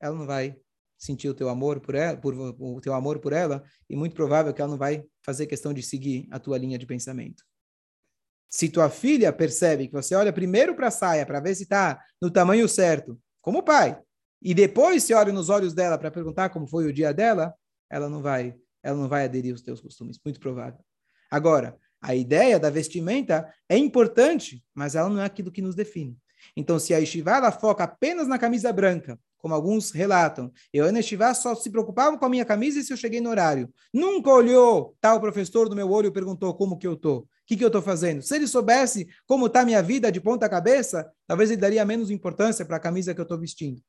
[0.00, 0.56] ela não vai
[0.98, 4.54] sentir o teu amor por ela, por, o teu amor por ela, e muito provável
[4.54, 7.42] que ela não vai fazer questão de seguir a tua linha de pensamento.
[8.48, 12.00] Se tua filha percebe que você olha primeiro para a saia para ver se está
[12.20, 14.00] no tamanho certo, como pai,
[14.40, 17.52] e depois se olha nos olhos dela para perguntar como foi o dia dela,
[17.90, 20.80] ela não vai, ela não vai aderir aos teus costumes, muito provável.
[21.30, 26.18] Agora, a ideia da vestimenta é importante, mas ela não é aquilo que nos define.
[26.56, 30.98] Então, se a Yeshiva ela foca apenas na camisa branca, como alguns relatam, eu na
[30.98, 33.72] Yeshiva só se preocupava com a minha camisa e se eu cheguei no horário.
[33.94, 37.20] Nunca olhou tal professor no meu olho e perguntou como que eu estou.
[37.20, 38.22] O que, que eu estou fazendo?
[38.22, 42.64] Se ele soubesse como a minha vida de ponta cabeça, talvez ele daria menos importância
[42.64, 43.80] para a camisa que eu estou vestindo.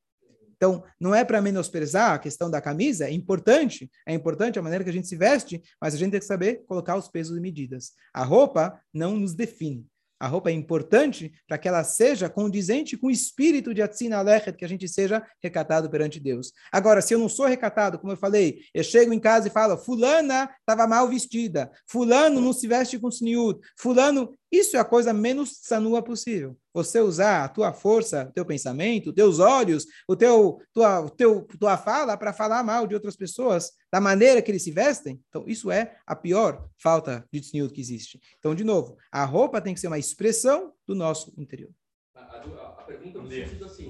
[0.64, 4.82] Então, não é para menosprezar a questão da camisa, é importante, é importante a maneira
[4.82, 7.42] que a gente se veste, mas a gente tem que saber colocar os pesos e
[7.42, 7.92] medidas.
[8.14, 9.86] A roupa não nos define.
[10.18, 14.58] A roupa é importante para que ela seja condizente com o espírito de Atzina Alechet,
[14.58, 16.54] que a gente seja recatado perante Deus.
[16.72, 19.78] Agora, se eu não sou recatado, como eu falei, eu chego em casa e falo,
[19.78, 24.34] fulana estava mal vestida, fulano não se veste com sniut, fulano...
[24.54, 26.56] Isso é a coisa menos sanua possível.
[26.76, 31.76] Você usar a tua força, teu pensamento, teus olhos, o teu, tua, o teu, tua
[31.76, 35.20] fala para falar mal de outras pessoas, da maneira que eles se vestem.
[35.28, 38.22] Então, isso é a pior falta de sniut que existe.
[38.38, 41.72] Então, de novo, a roupa tem que ser uma expressão do nosso interior.
[42.14, 43.88] A, a, a pergunta no sentido assim...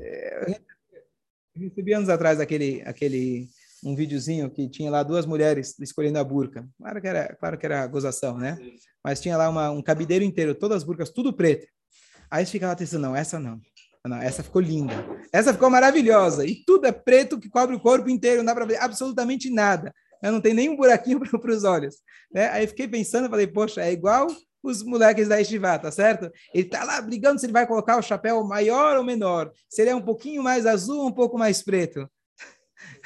[0.00, 0.60] É,
[1.54, 3.46] eu recebi anos atrás aquele, aquele
[3.84, 6.66] um videozinho que tinha lá duas mulheres escolhendo a burca.
[6.78, 8.58] Claro que era, claro que era gozação, né?
[9.04, 11.66] Mas tinha lá uma, um cabideiro inteiro, todas as burcas, tudo preto.
[12.30, 13.60] Aí você ficava pensando, não, essa não.
[14.04, 14.94] Não, essa ficou linda.
[15.32, 16.44] Essa ficou maravilhosa.
[16.44, 19.92] E tudo é preto que cobre o corpo inteiro, não dá para ver absolutamente nada.
[20.22, 20.30] Né?
[20.30, 21.96] Não tem nem um buraquinho para os olhos.
[22.32, 22.48] Né?
[22.50, 24.26] Aí fiquei pensando, falei, poxa, é igual
[24.62, 26.30] os moleques da Estivá, tá certo?
[26.54, 29.90] Ele tá lá brigando se ele vai colocar o chapéu maior ou menor, se ele
[29.90, 32.08] é um pouquinho mais azul ou um pouco mais preto.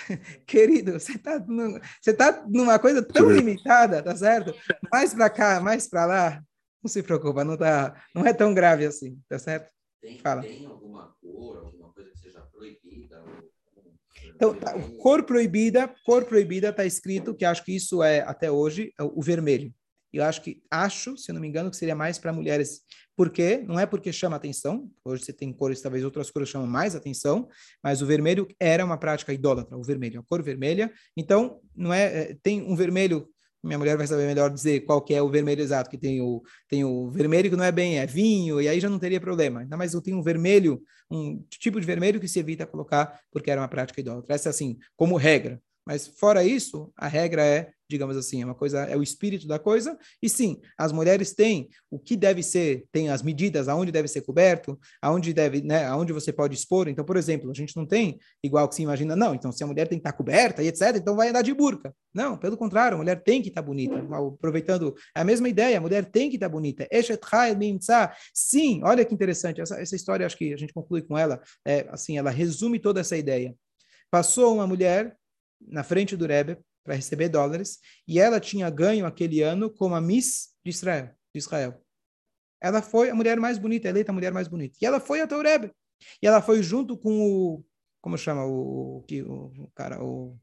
[0.46, 1.38] Querido, você está
[2.00, 4.54] você tá numa coisa tão limitada, tá certo?
[4.92, 6.42] Mais para cá, mais para lá,
[6.82, 9.70] não se preocupa, não, tá, não é tão grave assim, tá certo?
[10.00, 10.42] Tem, Fala.
[10.42, 13.24] tem alguma cor, alguma coisa que seja proibida?
[14.34, 18.92] Então, tá, cor proibida, cor proibida está escrito, que acho que isso é até hoje,
[18.98, 19.72] é o vermelho.
[20.12, 22.80] Eu acho que, acho, se não me engano, que seria mais para mulheres.
[23.16, 23.64] Por quê?
[23.66, 24.90] Não é porque chama atenção.
[25.04, 27.48] Hoje você tem cores, talvez outras cores chamam mais atenção,
[27.82, 30.92] mas o vermelho era uma prática idólatra, o vermelho, a cor vermelha.
[31.16, 33.28] Então, não é, é tem um vermelho
[33.66, 36.42] minha mulher vai saber melhor dizer qual que é o vermelho exato, que tem o,
[36.68, 39.60] tem o vermelho que não é bem, é vinho, e aí já não teria problema.
[39.60, 43.50] Ainda mais eu tenho um vermelho, um tipo de vermelho que se evita colocar porque
[43.50, 44.34] era uma prática idólatra.
[44.34, 45.60] Essa é assim, como regra.
[45.84, 49.58] Mas fora isso, a regra é digamos assim, é uma coisa, é o espírito da
[49.58, 49.96] coisa.
[50.22, 54.22] E sim, as mulheres têm o que deve ser, tem as medidas, aonde deve ser
[54.22, 56.88] coberto, aonde deve, né, aonde você pode expor.
[56.88, 59.66] Então, por exemplo, a gente não tem igual que se imagina, não, então se a
[59.66, 61.94] mulher tem que estar coberta e etc, então vai andar de burca.
[62.12, 63.96] Não, pelo contrário, a mulher tem que estar bonita.
[64.10, 66.88] Aproveitando a mesma ideia, a mulher tem que estar bonita.
[68.32, 71.86] Sim, olha que interessante, essa, essa história acho que a gente conclui com ela, é,
[71.90, 73.54] assim, ela resume toda essa ideia.
[74.10, 75.16] Passou uma mulher
[75.60, 80.00] na frente do Rebbe para receber dólares, e ela tinha ganho aquele ano como a
[80.00, 81.10] Miss de Israel.
[81.34, 81.82] De Israel.
[82.60, 84.78] Ela foi a mulher mais bonita, eleita a mulher mais bonita.
[84.80, 85.72] E ela foi até o Rebbe.
[86.22, 87.64] E ela foi junto com o
[88.00, 90.38] como chama o, o, o cara, o,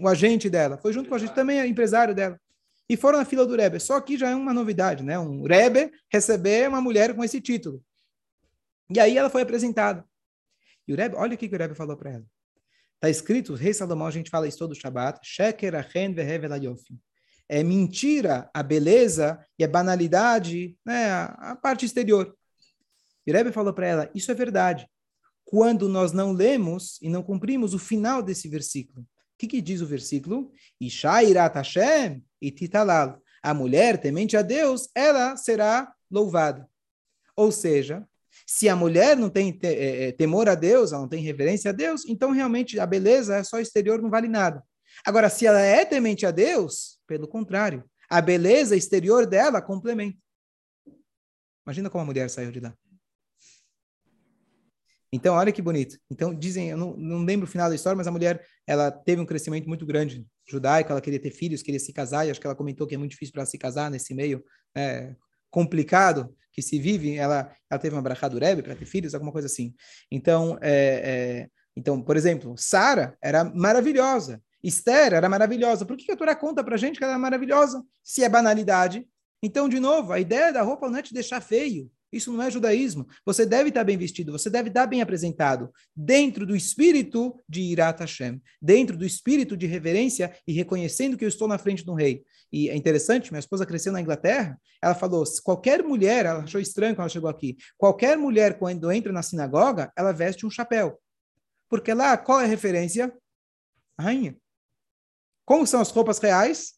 [0.00, 0.78] o agente dela.
[0.78, 2.40] Foi junto com a gente também é empresário dela.
[2.88, 3.80] E foram na fila do Rebbe.
[3.80, 5.18] Só que já é uma novidade, né?
[5.18, 7.82] Um Rebbe receber uma mulher com esse título.
[8.88, 10.04] E aí ela foi apresentada.
[10.86, 12.24] E o Rebbe, olha o que, que o Rebbe falou para ela.
[12.98, 16.16] Está escrito, o rei Salomão, a gente fala isso todo Shabbat, Sheker achen
[16.60, 16.98] yofim.
[17.48, 22.36] É mentira a beleza e a banalidade, né, a, a parte exterior.
[23.24, 24.88] E Rebbe falou para ela, isso é verdade.
[25.44, 29.02] Quando nós não lemos e não cumprimos o final desse versículo.
[29.02, 29.06] O
[29.38, 30.50] que, que diz o versículo?
[30.80, 30.88] E.
[33.40, 36.68] A mulher temente a Deus, ela será louvada.
[37.36, 38.07] Ou seja,
[38.50, 41.68] se a mulher não tem te, é, é, temor a Deus, ela não tem reverência
[41.68, 44.64] a Deus, então realmente a beleza é só exterior, não vale nada.
[45.04, 50.16] Agora, se ela é temente a Deus, pelo contrário, a beleza exterior dela complementa.
[51.66, 52.74] Imagina como a mulher saiu de lá.
[55.12, 55.98] Então, olha que bonito.
[56.10, 59.20] Então, dizem, eu não, não, lembro o final da história, mas a mulher, ela teve
[59.20, 62.46] um crescimento muito grande judaico, ela queria ter filhos, queria se casar, e acho que
[62.46, 64.42] ela comentou que é muito difícil para se casar nesse meio
[64.74, 65.14] é,
[65.50, 69.30] complicado que se vive, ela, ela teve uma brachá do Rebbe para ter filhos, alguma
[69.30, 69.72] coisa assim.
[70.10, 75.86] Então, é, é, então por exemplo, Sara era maravilhosa, Esther era maravilhosa.
[75.86, 77.80] Por que, a Torá conta para gente que ela é maravilhosa?
[78.02, 79.06] Se é banalidade.
[79.40, 81.88] Então, de novo, a ideia da roupa não é te deixar feio.
[82.12, 83.06] Isso não é judaísmo.
[83.24, 88.00] Você deve estar bem vestido, você deve estar bem apresentado, dentro do espírito de Irat
[88.00, 91.94] Hashem, dentro do espírito de reverência e reconhecendo que eu estou na frente de um
[91.94, 92.24] rei.
[92.50, 96.94] E é interessante, minha esposa cresceu na Inglaterra, ela falou, qualquer mulher, ela achou estranho
[96.94, 100.98] quando ela chegou aqui, qualquer mulher quando entra na sinagoga, ela veste um chapéu.
[101.68, 103.14] Porque lá, qual é a referência?
[103.98, 104.36] A rainha.
[105.44, 106.74] Como são as roupas reais?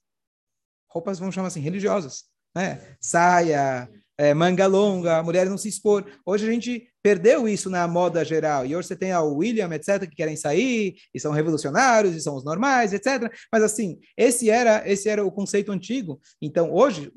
[0.89, 2.25] Roupas, vamos chamar assim, religiosas.
[2.55, 2.97] Né?
[3.01, 3.89] Saia,
[4.21, 6.05] é, manga longa, a mulher não se expor.
[6.27, 8.67] Hoje a gente perdeu isso na moda geral.
[8.67, 12.37] E hoje você tem o William, etc., que querem sair, e são revolucionários, e são
[12.37, 13.33] os normais, etc.
[13.51, 16.21] Mas assim, esse era esse era o conceito antigo.
[16.43, 17.11] Então, hoje,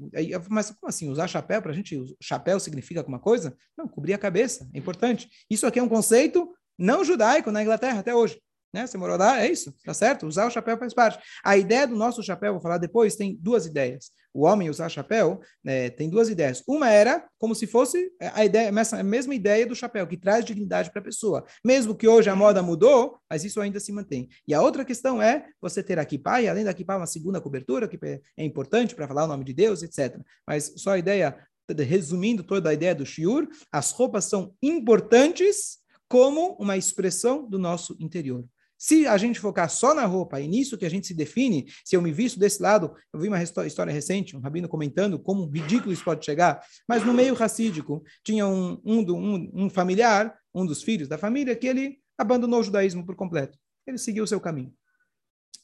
[0.50, 1.10] mas como assim?
[1.10, 2.02] Usar chapéu para a gente?
[2.22, 3.54] Chapéu significa alguma coisa?
[3.78, 5.28] Não, cobrir a cabeça, é importante.
[5.50, 8.39] Isso aqui é um conceito não judaico na Inglaterra até hoje.
[8.74, 8.88] Né?
[8.88, 10.26] Você morou lá, é isso, tá certo?
[10.26, 11.20] Usar o chapéu faz parte.
[11.44, 14.10] A ideia do nosso chapéu, vou falar depois, tem duas ideias.
[14.34, 16.63] O homem usar chapéu né, tem duas ideias.
[16.67, 20.89] Uma era como se fosse a ideia, a mesma ideia do chapéu, que traz dignidade
[20.91, 21.46] para a pessoa.
[21.63, 24.28] Mesmo que hoje a moda mudou, mas isso ainda se mantém.
[24.48, 27.88] E a outra questão é você ter aqui pai, além da kippah, uma segunda cobertura,
[27.88, 30.19] que é importante para falar o nome de Deus, etc.
[30.48, 31.38] Mas só a ideia,
[31.86, 37.96] resumindo toda a ideia do shiur, as roupas são importantes como uma expressão do nosso
[38.00, 38.46] interior.
[38.84, 41.96] Se a gente focar só na roupa e nisso que a gente se define, se
[41.96, 45.93] eu me visto desse lado, eu vi uma história recente, um rabino comentando como ridículo
[45.93, 50.84] isso pode chegar, mas no meio racídico tinha um, um, um, um familiar, um dos
[50.84, 53.58] filhos da família, que ele abandonou o judaísmo por completo.
[53.88, 54.74] Ele seguiu o seu caminho.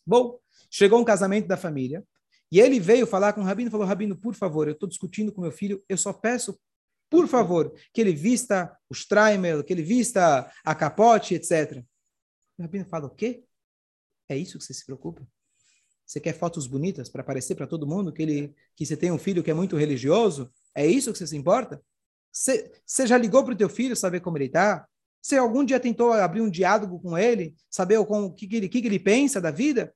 [0.07, 0.39] Bom,
[0.71, 2.05] chegou um casamento da família,
[2.49, 5.33] e ele veio falar com o rabino e falou: Rabino, por favor, eu estou discutindo
[5.33, 6.57] com meu filho, eu só peço,
[7.09, 11.83] por favor, que ele vista o Streimer, que ele vista a capote, etc.
[12.59, 13.43] O rabino fala: o quê?
[14.27, 15.25] É isso que você se preocupa?
[16.05, 19.17] Você quer fotos bonitas para aparecer para todo mundo que, ele, que você tem um
[19.17, 20.51] filho que é muito religioso?
[20.75, 21.81] É isso que você se importa?
[22.31, 24.87] Você, você já ligou para o teu filho saber como ele está?
[25.21, 28.81] Você algum dia tentou abrir um diálogo com ele, saber o que, que, ele, que,
[28.81, 29.93] que ele pensa da vida?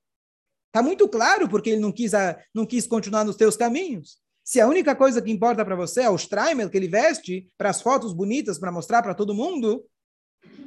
[0.67, 2.12] Está muito claro porque ele não quis,
[2.54, 4.17] não quis continuar nos teus caminhos.
[4.43, 7.69] Se a única coisa que importa para você é o Streimer que ele veste para
[7.69, 9.86] as fotos bonitas para mostrar para todo mundo,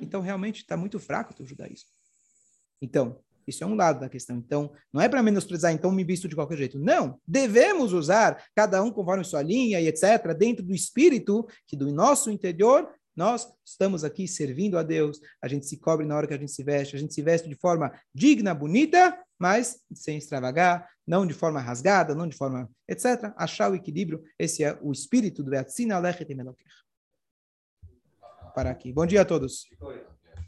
[0.01, 1.89] então realmente está muito fraco o teu judaísmo.
[2.81, 4.37] Então, isso é um lado da questão.
[4.37, 6.79] Então, não é para menosprezar, então me visto de qualquer jeito.
[6.79, 11.93] Não, devemos usar, cada um conforme sua linha e etc., dentro do espírito que do
[11.93, 16.35] nosso interior nós estamos aqui servindo a Deus, a gente se cobre na hora que
[16.35, 20.87] a gente se veste, a gente se veste de forma digna, bonita, mas sem extravagar,
[21.07, 23.33] não de forma rasgada, não de forma etc.
[23.37, 26.86] Achar o equilíbrio, esse é o espírito do Beatzina Alechet Melokech.
[28.57, 28.91] Para aqui.
[28.91, 29.69] Bom dia a todos.